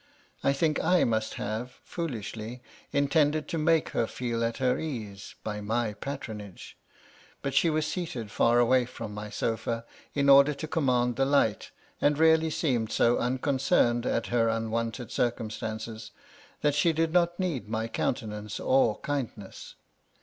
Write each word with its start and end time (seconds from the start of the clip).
I 0.43 0.51
think 0.51 0.83
I 0.83 1.03
must 1.03 1.35
have 1.35 1.73
(fool 1.83 2.09
ishly) 2.09 2.61
intended 2.91 3.47
to 3.49 3.59
make 3.59 3.89
her 3.89 4.07
feel 4.07 4.43
at 4.43 4.57
her 4.57 4.79
ease, 4.79 5.35
by 5.43 5.59
ray 5.59 5.93
patronage; 5.93 6.75
but 7.43 7.53
she 7.53 7.69
was 7.69 7.85
seated 7.85 8.31
far 8.31 8.57
away 8.57 8.87
from 8.87 9.13
my 9.13 9.29
sofa, 9.29 9.85
in 10.15 10.27
order 10.27 10.55
to 10.55 10.67
command 10.67 11.17
the 11.17 11.25
light, 11.25 11.69
and 12.01 12.17
really 12.17 12.49
seemed 12.49 12.91
so 12.91 13.19
unconcerned 13.19 14.07
at 14.07 14.25
her 14.33 14.49
unwonted 14.49 15.11
circumstances, 15.11 16.09
that 16.61 16.73
she 16.73 16.93
did 16.93 17.13
not 17.13 17.39
need 17.39 17.69
my 17.69 17.87
countenance 17.87 18.59
or 18.59 18.99
kindness. 19.01 19.75